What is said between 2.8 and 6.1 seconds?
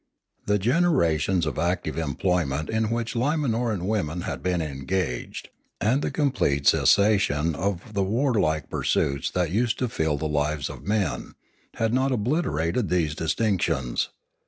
.which Limanoran women had been en gaged, and the